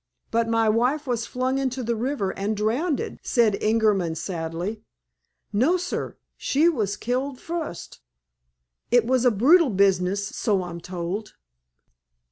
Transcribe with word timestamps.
"But 0.31 0.47
my 0.49 0.67
wife 0.67 1.05
was 1.05 1.27
flung 1.27 1.59
into 1.59 1.83
the 1.83 1.95
river 1.95 2.31
and 2.31 2.57
drowned," 2.57 3.19
said 3.21 3.53
Ingerman 3.61 4.15
sadly. 4.17 4.81
"No, 5.53 5.77
sir. 5.77 6.17
She 6.37 6.67
was 6.67 6.97
killed 6.97 7.39
fust. 7.39 7.99
It 8.89 9.05
was 9.05 9.25
a 9.25 9.29
brutal 9.29 9.69
business, 9.69 10.25
so 10.35 10.63
I'm 10.63 10.81
told." 10.81 11.35